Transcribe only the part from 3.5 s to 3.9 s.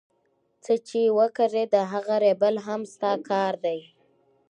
دئ.